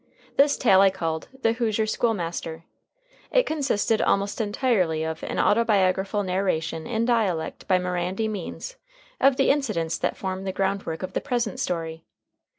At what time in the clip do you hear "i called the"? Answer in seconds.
0.81-1.51